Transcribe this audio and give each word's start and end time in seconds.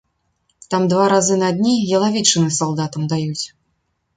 Там 0.73 0.87
два 0.93 1.03
разы 1.13 1.35
на 1.43 1.49
дні 1.59 1.75
ялавічыны 1.99 2.49
салдатам 2.59 3.01
даюць. 3.13 3.45